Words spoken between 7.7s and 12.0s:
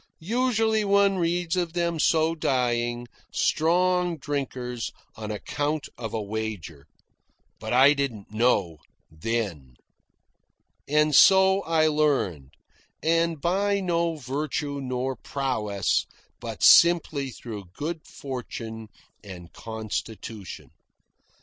I didn't know then. And so I